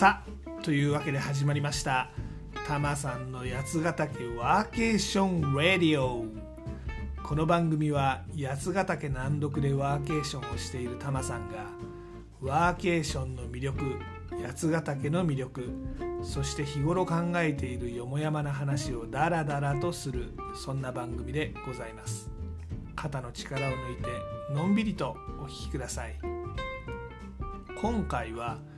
[0.00, 0.22] さ
[0.62, 2.08] というわけで始まりました。
[2.66, 6.24] タマさんの八ヶ岳ワーケーションラディオ。
[7.22, 11.66] この番組は八ヶ岳南麓でワーケーションをしているタマさんが
[12.40, 13.84] ワーケーションの魅力
[14.42, 15.68] 八ヶ岳の魅力
[16.22, 22.30] そして日頃考えているよもやまな話をダラダラとするそんな番組でございます。
[22.96, 24.08] 肩の力を抜いて
[24.54, 26.18] のんびりとお聞きください。
[27.78, 28.69] 今回は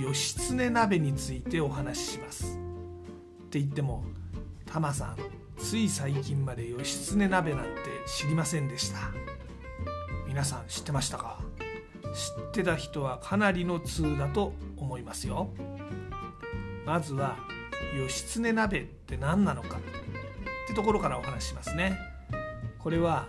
[0.00, 2.58] 義経鍋についてお話しします。
[3.46, 4.04] って言っても
[4.66, 5.16] タマさん
[5.58, 7.70] つい最近まで義経鍋なんて
[8.06, 8.98] 知りませんでした。
[10.26, 11.40] 皆さん知ってましたか？
[12.14, 15.50] 知ってた人はかなりの通だと思いますよ。
[16.86, 17.36] まずは
[17.96, 19.76] 義経鍋って何なのか？
[19.76, 19.80] っ
[20.66, 21.98] てところからお話ししますね。
[22.78, 23.26] これは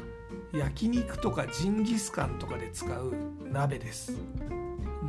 [0.54, 3.14] 焼肉とかジンギスカンとかで使う
[3.52, 4.18] 鍋です。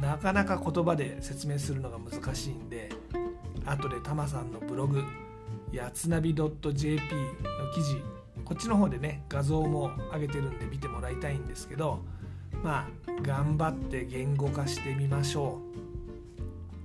[0.01, 2.91] なかなか言葉で説明するのが難しいんで
[3.65, 5.03] 後でタマさんのブログ
[5.73, 7.01] やつなび .jp の
[7.75, 8.03] 記事
[8.45, 12.01] こっちの方でね画像も上げてるんで見てもらいたいんですけど
[12.63, 15.75] まあ頑張って言語化してみましょう。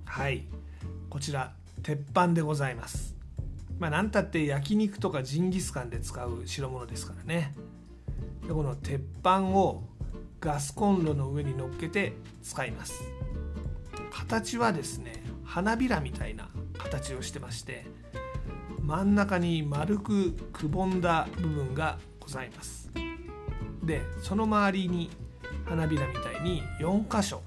[0.05, 0.45] はい。
[1.09, 3.15] こちら鉄板でございます。
[3.79, 7.53] まあ何たって焼肉とかジンギスカンで使う代物ですからね。
[8.45, 9.83] でこの鉄板を
[10.39, 13.03] ガスコンロの上に乗っけて使います。
[14.11, 17.85] 形はですね花びらみたいな形をしてまして
[18.81, 22.91] 真ん中に丸くくぼんだ部分がございます。
[23.83, 25.09] でその周りに
[25.65, 27.41] 花びらみたいに4箇所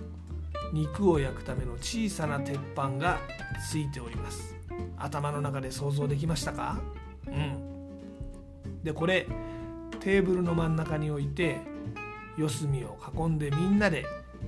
[0.73, 3.21] 肉を焼くための小さな鉄板が
[3.71, 4.57] ついております。
[4.97, 6.81] 頭の中で想像できましたか？
[7.27, 8.83] うん。
[8.83, 9.27] でこれ
[10.01, 11.61] テーブルの真ん中に置いて
[12.37, 14.05] 四隅を囲んでみんなで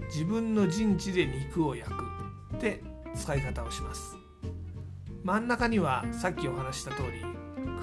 [0.09, 2.05] 自分の陣地で肉を焼く
[2.57, 2.83] って
[3.15, 4.17] 使い方をします
[5.23, 7.23] 真ん中にはさっきお話した通り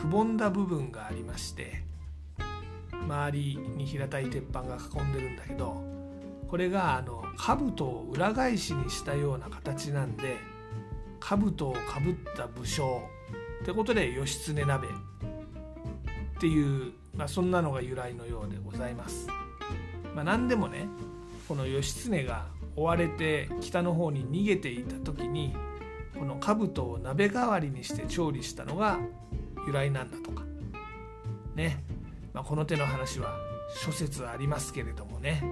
[0.02, 1.84] くぼんだ部分がありまして
[2.92, 5.84] 周りに平たい鉄板が囲んでるんだけど
[6.48, 10.38] これがあの兜を裏返しにしたような形なんで
[11.20, 13.04] 兜をかぶった武将
[13.62, 19.28] ってことで義経鍋っていう、まあ、そんなのが由来のようでございます。
[20.16, 20.88] まあ、何でもね
[21.48, 22.46] この義経が
[22.76, 25.56] 追われて北の方に逃げていた時に
[26.18, 29.00] この兜を鍋代わりにして調理したのが
[29.68, 30.44] 由来なんだとか。
[31.56, 31.84] ね、
[32.34, 33.38] まあ、この手の話は
[33.84, 35.44] 諸説ありますけれどもね。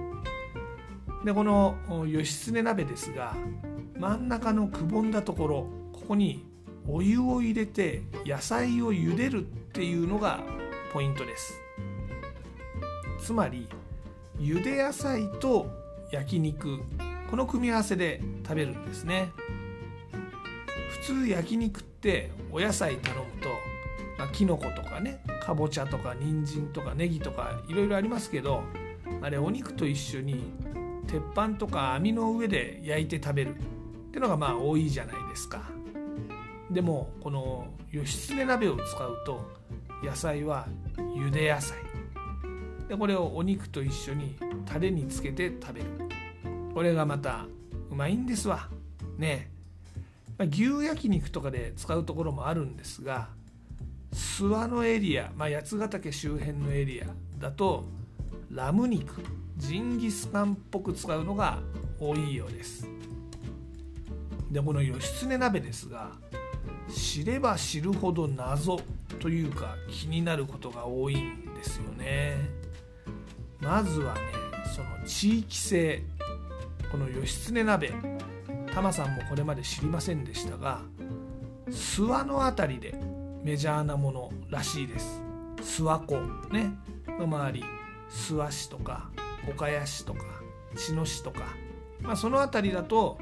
[1.24, 3.34] でこの義経鍋ですが
[3.98, 6.46] 真ん中のくぼんだところここに
[6.88, 10.40] お湯を入れて野菜を茹でるっていうのが
[10.92, 11.60] ポイントです。
[13.20, 13.68] つまり
[14.40, 15.66] 茹で野菜と
[16.10, 16.80] 焼肉
[17.30, 19.30] この組み合わせで食べるんですね。
[20.90, 23.48] 普通焼肉ってお野菜頼むと、
[24.18, 28.62] まあ、きのことかねかぼちゃとか人参とかネギとかいろいろありますけど
[29.20, 30.52] あれお肉と一緒に
[31.06, 33.56] 鉄板とか網の上で焼いて食べる。
[33.56, 35.62] ってのがまあ多いじゃないですか。
[36.70, 39.50] でもこの義経鍋を使うと
[40.02, 41.89] 野菜は茹で野菜。
[42.90, 44.34] でこれをお肉と一緒に
[44.66, 45.86] タレにつけて食べる。
[46.74, 47.46] これがまた
[47.88, 48.68] うまいんですわ。
[49.16, 49.48] ね。
[50.36, 53.28] ま、牛焼肉とかで使うところもあるんですが
[54.12, 57.06] 諏訪のエリア、まあ、八ヶ岳周辺のエリア
[57.38, 57.84] だと
[58.50, 59.22] ラム肉
[59.56, 61.60] ジンギスカンっぽく使うのが
[62.00, 62.88] 多いようです。
[64.50, 66.10] でこの義経鍋ですが
[66.88, 68.80] 知れば知るほど謎
[69.20, 72.59] というか気になることが多いんですよね。
[73.60, 74.20] まずはね
[74.74, 76.02] その地域性
[76.90, 77.92] この義経鍋。
[78.72, 80.80] タマさんもこれまで知りませんでしたが
[81.68, 82.94] 諏訪の辺りで
[83.42, 85.20] メジャーなものらしいです。
[85.56, 86.20] 諏訪湖
[86.52, 86.72] ね。
[87.20, 87.64] の周り
[88.08, 89.10] 諏訪市とか
[89.48, 90.20] 岡谷市とか
[90.76, 91.40] 茅野市とか、
[92.00, 93.18] まあ、その辺りだと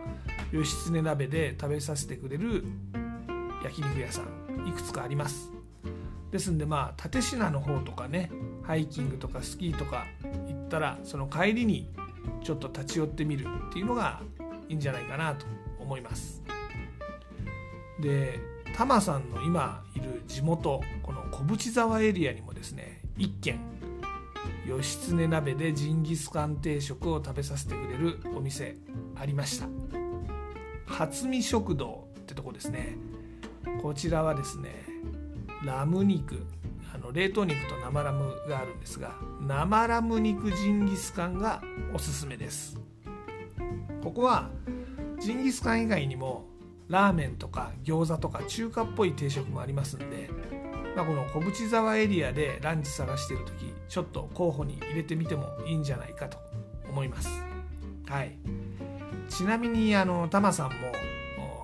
[0.53, 2.65] 義経鍋で食べさせてくれる
[3.65, 5.51] 焼肉屋さんいくつかあります。
[6.31, 8.31] ですんでまあ立科の方とかね
[8.63, 10.07] ハイキングとかスキーとか
[10.69, 11.89] ったらその帰りに
[12.45, 14.21] ちょっと立ち寄ってみるっていうのが
[14.69, 15.47] いいんじゃないかなと
[15.81, 16.43] 思います。
[18.01, 18.39] で
[18.77, 23.59] タマさんの今いる地元この小淵沢エリアにもですね一軒
[24.69, 28.77] 義経鍋でジンギスカン定食を食べさせてくれるお店
[29.17, 29.67] ありました。
[30.87, 32.97] 初見食堂ってとこですね。
[33.83, 34.85] こちらはですね
[35.65, 36.47] ラム肉。
[36.95, 41.63] あの冷凍肉と生ラムがあるんですが生ラム肉ジンギスカンが
[41.95, 42.79] おすすめです。
[44.03, 44.51] ここは
[45.21, 46.47] ジンギスカン以外にも
[46.89, 50.31] ラーメンとか餃子とか中華っぽい定食もありますんで、
[50.97, 56.39] まあ、この小淵沢エリアでランチ探してる時ちょっと候補に入れてみてもいいんじゃないかと
[56.89, 57.29] 思います。
[58.07, 58.39] はい、
[59.29, 60.93] ちなみにあのタマさんも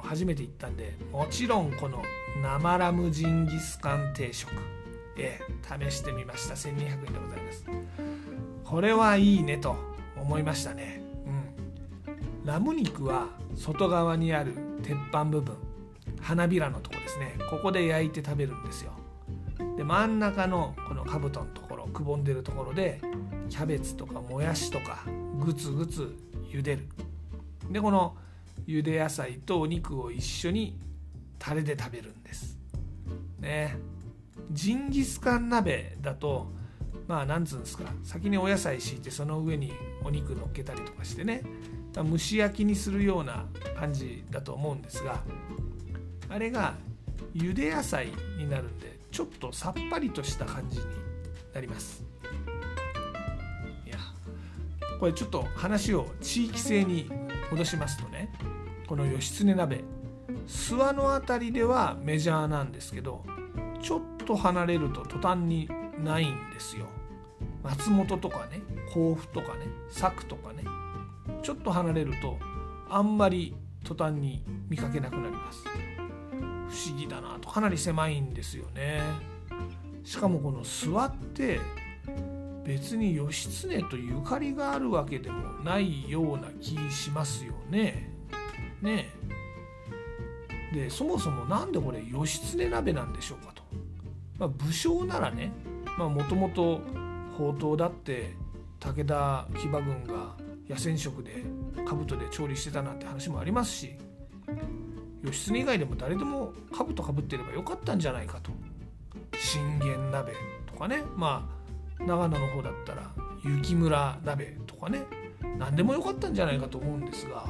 [0.02, 2.02] 初めて行ったんでもちろんこの
[2.42, 4.52] 生ラムジンギスカン定食、
[5.16, 6.54] えー、試してみました。
[6.54, 7.66] 1200円でございます。
[8.64, 9.76] これはいいねと
[10.16, 11.02] 思いましたね。
[12.06, 12.46] うん。
[12.46, 15.56] ラム肉は外側にある鉄板部分
[16.20, 17.36] 花びらのとこですね。
[17.50, 18.92] ここで焼いて食べるんですよ。
[19.76, 23.00] で真ん中のこのかぶとのところくぼんでるところで
[23.48, 25.04] キャベツとかもやしとか
[25.38, 26.14] グツグツ
[26.50, 26.88] 茹でる。
[27.70, 28.16] でこの
[28.66, 30.78] 茹で野菜とお肉を一緒に
[31.38, 32.58] タレで食べるんです。
[33.38, 33.76] ね。
[34.50, 36.52] ジンギスカン鍋だと
[37.06, 39.72] まあなんつうんですか先にお野菜敷いてその上に
[40.02, 41.42] お肉乗っけたりとかしてね
[41.94, 43.44] 蒸し焼きにするような
[43.78, 45.22] 感じだと思うんですが
[46.28, 46.74] あれが
[47.34, 48.08] 茹で野菜
[48.38, 50.84] になるんでちょっとさっぱりとした感じに
[51.52, 52.02] なります。
[53.86, 53.96] いや
[54.98, 57.08] これちょっと話を地域性に
[57.50, 58.32] 戻しますとね
[58.88, 59.84] この義経鍋
[60.48, 63.24] 諏訪の辺りではメジャーなんですけど
[63.80, 65.68] ちょっと離れると途端に
[66.02, 66.86] ないんですよ。
[67.62, 68.60] 松本とかね
[68.92, 70.64] 甲府とかね佐久とかね
[71.42, 72.38] ちょっと離れると
[72.88, 73.54] あんまり
[73.84, 75.64] 途端に見かけなくなります。
[76.68, 77.48] 不思議だなと。
[77.48, 79.00] かなり狭いんですよね。
[80.04, 81.60] しかもこの諏訪って
[82.64, 88.10] 別に義経とゆかりがあるわけでもないような気しますよね。
[88.82, 89.10] ね
[90.72, 93.62] でそもそも何でこれ義経鍋なんでしょうかと、
[94.38, 95.52] まあ、武将ならね
[95.98, 96.80] もともと
[97.32, 98.34] 宝刀だって
[98.80, 100.34] 武田騎馬軍が
[100.68, 101.44] 野戦食で
[101.86, 103.96] 兜で調理してたなんて話もありますし
[105.22, 108.50] 義経以外でも誰でも兜かぶってればよかったんじゃないかと。
[109.38, 110.32] 信玄鍋
[110.66, 111.48] とかねま
[112.00, 113.10] あ長野の方だったら
[113.44, 115.04] 雪村鍋とかね
[115.58, 117.46] 何でもよかったんじゃないかと思うんですが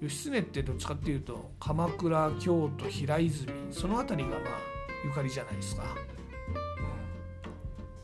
[0.00, 4.67] 義経ってどっちかっていうと鎌倉京都平泉その辺りがまあ
[5.04, 5.84] ゆかりじゃないですか。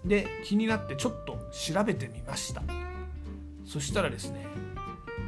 [0.03, 2.63] うん、で気になってちょっと調べてみました。
[3.65, 4.47] そしたらですね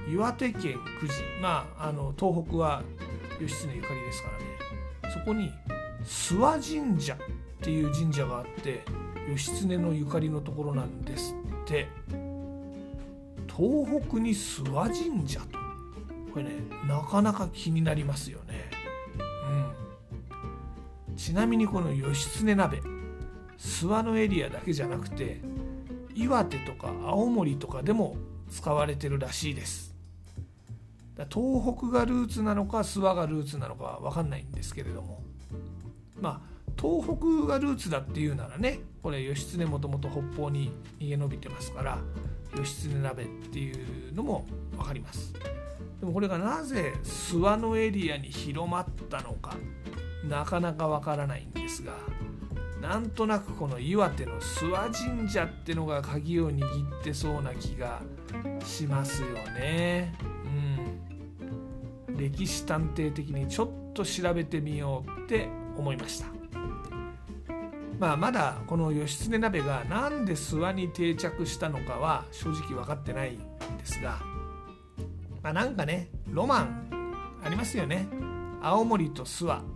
[0.08, 2.82] 岩手県久慈まああの東北は
[3.40, 4.44] 義経ゆかりですからね。
[5.12, 5.52] そこに
[6.04, 7.18] 諏訪神社っ
[7.60, 8.84] ていう神社があって
[9.28, 11.34] 義経のゆかりのところなんです
[11.64, 11.88] って。
[13.56, 14.80] 東北に諏訪
[15.14, 15.58] 神社と。
[16.34, 16.50] これね
[16.86, 18.45] なかなか気になりますよね。
[21.26, 22.80] ちなみにこの義経鍋
[23.58, 25.40] 諏訪のエリアだけじゃなくて
[26.14, 28.16] 岩手とか青森とかでも
[28.48, 29.92] 使われてるらしいです。
[31.16, 35.20] 東北がルーツなのか諏訪がルーツなのかは分かんないんですけれども。
[36.20, 40.70] まあ東北がルーツだっていうならねこれ義経もともと北方に
[41.00, 41.98] 逃げ延びてますから
[42.56, 44.46] 義経鍋っていうのも
[44.76, 45.32] 分かります。
[45.98, 49.56] でもこれがなぜ諏訪のエリアに広まったのか。
[50.28, 51.92] なかなか分からないんですが
[52.80, 58.02] なんとなくこの岩手の諏訪神社ってのが鍵を握ってそうな気が
[58.64, 59.28] しますよ
[59.58, 60.14] ね。
[62.08, 62.16] うん。
[62.16, 66.26] 歴史探偵的にちょっと調べてみようって思いました。
[67.98, 73.38] まあ、まだこの義経鍋が何で諏訪に定着したのかは正直分かってないん
[73.78, 74.20] ですが、
[75.42, 78.06] まあ、なんかねロマンありますよね
[78.60, 79.75] 青森と諏訪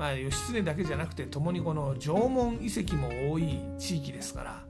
[0.00, 4.64] まあ、義経だけじゃなくて共にこの縄文遺跡も多い地域ですから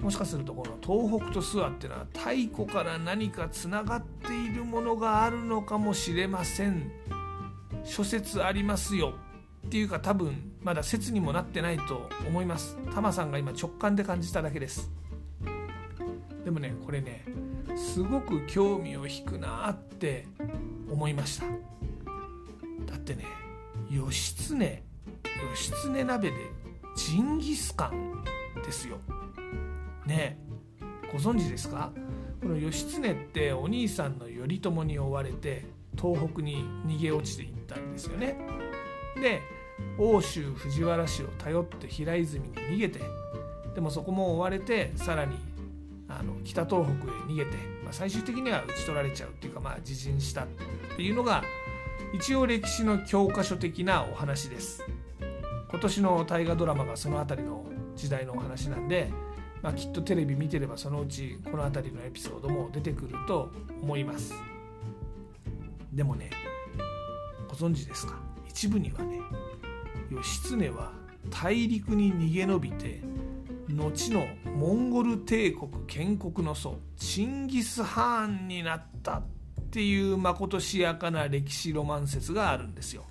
[0.00, 6.90] もしかするとこの東北と諏訪っていうのは太古から何かつながっているものがあるのかもしれません。
[7.84, 9.14] 諸説ありますよ
[9.66, 12.76] っていうか多分まだ説にもなってないと思います。
[12.92, 14.90] タマさんが今直感で感じただけです。
[16.44, 17.24] でもねこれね
[17.76, 20.26] すごく興味を引くなって
[20.90, 21.46] 思いました。
[22.86, 23.24] だってね
[23.90, 24.82] 義経
[25.50, 26.36] 義経鍋で
[26.96, 28.24] ジンギスカン
[28.64, 28.98] ですよ。
[30.06, 30.38] ね
[31.12, 31.92] ご存知ですか？
[32.40, 35.66] この義経ってお兄さんの頼朝に追われて
[35.96, 38.36] 東北に逃げ落ちていったんですよね。
[39.20, 39.40] で
[39.96, 43.00] 奥州藤原氏を頼って平泉に逃げて
[43.74, 45.36] でもそこも追われてさらに
[46.08, 50.46] あの北東北へ逃げて、まあ、最終的には討ち取られちゃうっていうかまあ自陣したっ
[50.96, 51.44] ていうのが
[52.14, 54.82] 一応歴史の教科書的なお話です。
[55.70, 59.10] 今年の大河ドラマがその辺りの時代のお話なんで、
[59.62, 63.50] まあ、きっとテレビ見てればそのうちこの辺りのエピソードも出てくると
[63.82, 64.32] 思います。
[65.92, 66.30] でもね
[67.48, 68.18] ご存知ですか？
[68.48, 69.20] 一部にはね
[70.10, 70.92] 義経は
[71.30, 73.02] 大陸に逃げ延びて
[73.68, 79.22] 後のモンゴル帝国建国の祖チンギス・ハーンになった。
[79.68, 83.04] っていうまことしやかな歴史ロマン説があるんですよ。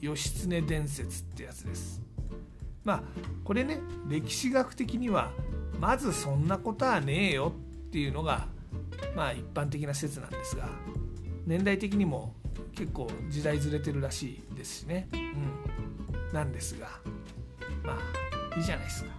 [0.00, 2.00] 義経伝説ってやつです。
[2.84, 3.02] まあ
[3.42, 5.32] これね歴史学的には
[5.80, 7.52] まずそんなことはねえよ
[7.88, 8.46] っていうのが
[9.16, 10.68] まあ一般的な説なんですが
[11.46, 12.32] 年代的にも
[12.72, 15.08] 結構時代ずれてるらしいですしね。
[15.12, 16.86] うん、なんですが
[17.82, 17.98] ま
[18.54, 19.10] あいいじゃないですか。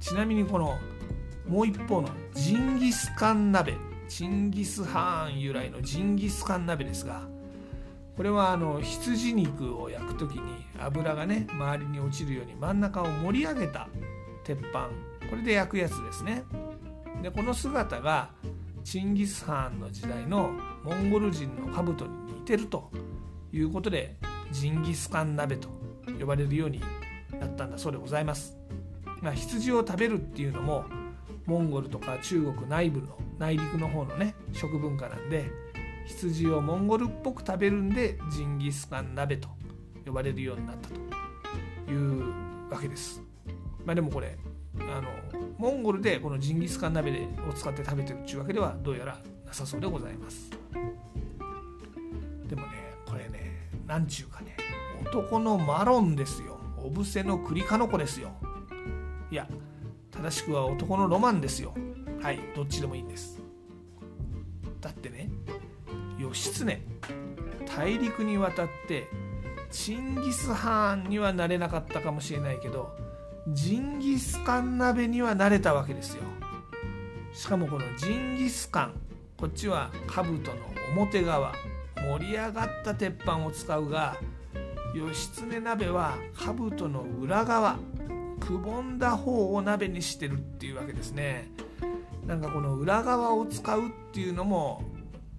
[0.00, 0.76] ちなみにこの
[1.46, 3.76] もう一方のジンギスカン鍋
[4.08, 7.22] チンギス・ハーン由来のジンギスカン鍋ですが
[8.16, 13.88] これはあの羊肉を焼く時に油がね周りに落ちるように真ん中を盛り上げた
[14.44, 14.88] 鉄板。
[15.28, 16.44] これで焼くやつですね。
[17.22, 18.30] でこの姿が
[18.84, 20.52] チンギス・ハーンの時代の
[20.84, 22.90] モンゴル人の兜に似てると
[23.52, 24.16] いうことで
[24.52, 25.68] ジンギスカン鍋と
[26.20, 26.82] 呼ばれるように
[27.40, 28.56] なったんだそうでございます、
[29.22, 30.84] まあ、羊を食べるっていうのも
[31.46, 35.50] モンゴルとか中国内部の内陸の方のね食文化なんで
[36.06, 39.48] 羊をモンゴルっぽく食べるんでジンギスカン鍋と
[40.04, 43.22] 呼ばれるようになったというわけです。
[43.84, 44.36] まあ、でもこれ
[44.78, 45.08] あの
[45.58, 47.10] モンゴルでこのジンギスカン鍋
[47.48, 50.50] を使って食べてるっていうわけではどうやらなさそうでございます。
[52.46, 52.68] でもね
[53.06, 54.56] これねなんちゅうかね
[55.00, 58.32] 男のマロンですよお布施の栗かの子ですよ
[59.30, 59.48] いや
[60.10, 61.74] 正しくは男のロマンですよ
[62.24, 63.38] はいどっちでもいいんです。
[64.80, 65.28] だってね
[66.18, 66.80] 義経
[67.76, 69.08] 大陸に渡って
[69.70, 72.96] チンギス・ハーンにはなれなかったかもしれないけど
[73.48, 76.22] ジンギスカン鍋にはなれたわけですよ。
[77.34, 78.94] しかもこのジンギスカン
[79.36, 80.38] こっちは兜の
[80.94, 81.52] 表側
[81.96, 84.16] 盛り上がった鉄板を使うが
[84.94, 87.76] 義経鍋は兜の裏側
[88.40, 91.52] くぼんだ方を鍋にしてるっていうわけですね。
[92.26, 94.82] なんかこの裏側を使うっていうのも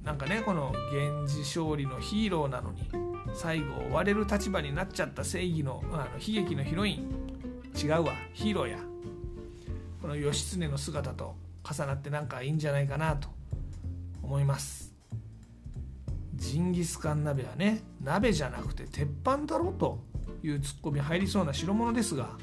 [0.03, 2.83] なんかねこの源氏勝利のヒーローなのに
[3.33, 7.25] 最後追われる立場になっちゃった正義のあの悲劇のヒロイン。
[7.75, 8.13] 違うわ。
[8.33, 8.79] ヒーローや。
[10.01, 11.35] この義経の姿と
[11.69, 13.27] 重なってなんかいいんじゃないかなと
[14.21, 14.93] 思います。
[16.35, 19.99] ジンギスカン鍋はね鍋じゃなくて鉄板だろと
[20.43, 22.37] いうツッコミ入りそうな代物ですが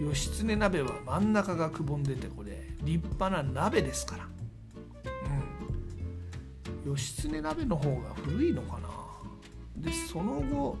[0.00, 4.28] 義経鍋は真ん中がくぼんでてこれ立派な鍋ですから。
[6.84, 6.90] うん。
[6.90, 8.88] 義経鍋の方が古いのかな。
[9.76, 10.76] でその後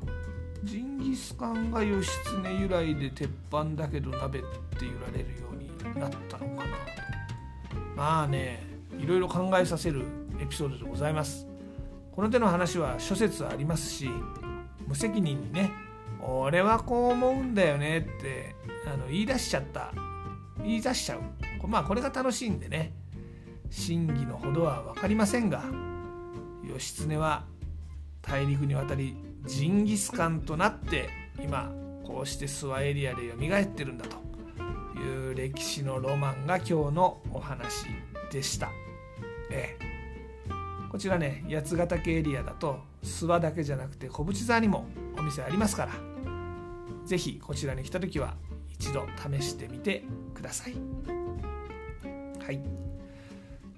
[0.64, 2.08] ジンギスカンが義
[2.42, 4.48] 経由来で鉄板だけど鍋って
[4.80, 6.68] 言われるようになったのかなと。
[7.96, 8.64] まあね
[8.98, 10.04] いろいろ考えさせる
[10.40, 11.46] エピソードでございます。
[12.12, 14.08] この手の話は諸説ありますし
[14.86, 15.72] 無責任にね
[16.20, 18.54] 俺はこう思うんだよねって
[18.86, 19.92] あの言い出しちゃった
[20.58, 21.20] 言い出しちゃう
[21.66, 22.92] まあこれが楽しいんでね。
[23.70, 25.64] 真偽のほどは分かりませんが
[26.62, 27.44] 義経は
[28.20, 29.16] 大陸に渡り
[29.46, 31.08] ジンギスカンとなって
[31.42, 31.72] 今
[32.04, 37.86] こうして諏訪エリアで蘇ってるんだという歴史のロマンが今日のお話
[38.30, 38.68] でした。
[39.50, 39.92] ええ。
[40.90, 44.86] こちらね八ヶ岳エリアだと諏訪だけじゃなくて小淵沢にも
[45.18, 45.92] お店ありますから
[47.06, 48.34] 是非こちらに来た時は
[48.68, 50.04] 一度試してみて
[50.34, 51.21] ください。
[52.44, 52.60] はい。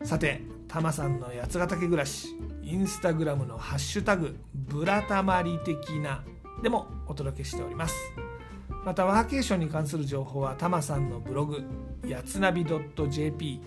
[0.03, 2.29] さてタマさんの八ヶ岳暮らし
[2.63, 6.25] インスタグラムのハッシュタグブラタマリ的な
[6.63, 7.95] でもお届けしております。
[8.85, 11.63] またワーケーションに関する情報はタマさんのブログ
[12.07, 13.61] やつなび .jp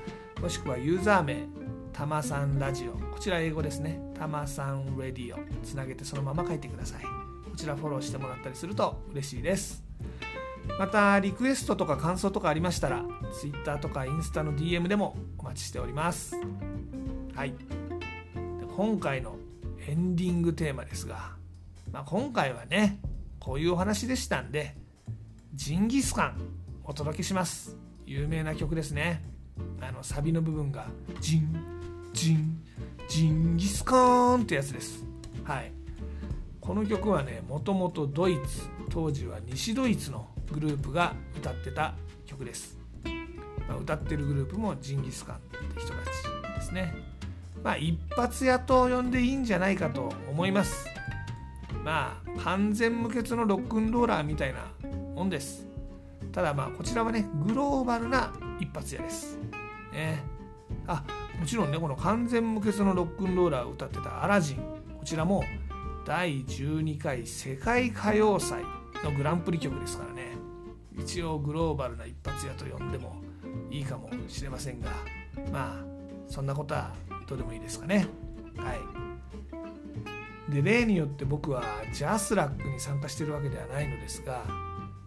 [0.41, 1.47] もしくはユーザー名
[1.93, 2.93] たまさんラジオ。
[2.93, 4.01] こちら英語ですね。
[4.17, 5.39] たまさんレディオ。
[5.63, 7.03] つなげてそのまま書いてください。
[7.03, 9.83] こちらフォローしてもらったりすると嬉しいです。
[10.79, 13.05] またリクエストとか感想とかありましたら
[13.39, 16.35] Twitter とかインスタの DM でもお待ちしております。
[17.35, 17.53] はい。
[18.75, 19.37] 今回の
[19.87, 21.35] エンディングテーマですが、
[21.93, 22.99] まあ、今回はね
[23.39, 24.75] こういうお話でしたんで
[25.53, 26.41] ジンギスカン
[26.83, 27.77] お届けします。
[28.05, 29.21] 有名な曲ですね。
[29.79, 30.87] あのサビの部分が
[31.21, 31.55] ジン
[32.11, 32.61] ジン
[33.07, 35.05] ジンギスカーンってやつです。
[35.43, 35.71] はい。
[36.59, 41.93] この曲はねもともとドイツ当時は西ドイツのグループが歌ってた
[42.25, 42.75] 曲です。
[43.67, 46.95] まあ、歌ってるグループもジンギスカンって人たちですね。
[47.63, 50.92] まあ一発屋と呼んでいいんじゃないかと思います。
[51.83, 54.71] まあ完全無欠のロックンローラーみたいな
[55.15, 55.67] もんです。
[56.31, 59.37] ただまあこちらはねグローバルな一発屋です。
[59.91, 60.23] ね。
[60.87, 61.03] あ
[61.39, 64.57] もちろんねこの完全無欠のロックンローラーを歌ってたアラジン
[64.97, 65.43] こちらも
[66.05, 68.63] 第12回世界歌謡祭
[69.03, 70.33] のグランプリ曲ですからね。
[70.97, 73.15] 一応グローバルな一発屋と呼んでも
[73.69, 74.91] いいかもしれませんが
[75.51, 75.85] まあ
[76.27, 76.91] そんなことは
[77.27, 78.07] どうでもいいですかね。
[78.57, 79.02] はい。
[80.53, 84.45] で例によって僕はジャスラックに参加してるわけではないのですが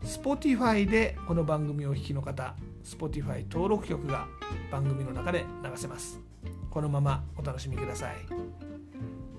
[0.02, 4.26] Spotify でこの番組をお聴きの方 Spotify 登録曲が
[4.72, 6.20] 番組の中で流せます。
[6.68, 8.16] このままお楽しみください。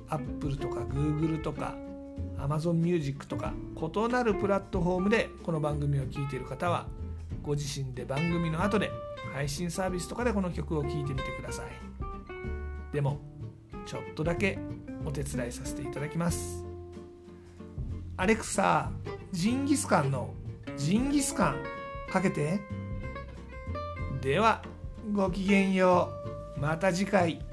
[0.08, 1.76] Apple とか Google とか
[2.38, 6.88] Amazon Music とか異なるプラットフォームでこの番組を聴いている方は
[7.44, 8.92] ご自身で番組の後で
[9.34, 12.94] 配信サービスとかでこの曲を聴いてみてください。
[12.94, 13.20] でも
[13.86, 14.58] ちょっとだけ
[15.08, 16.66] お手伝いさせていただきます。
[18.18, 18.92] アレクサ
[19.32, 20.34] ジンギスカンの
[20.76, 21.64] ジンギスカン
[22.12, 22.60] かけて。
[24.22, 24.62] では
[25.14, 26.10] ごきげんよ
[26.58, 26.60] う。
[26.60, 27.47] また次回。